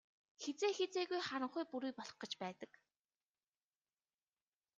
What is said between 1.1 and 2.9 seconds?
харанхуй бүрий болох гэж байдаг.